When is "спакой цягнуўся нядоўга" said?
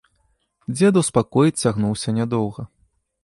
1.09-2.61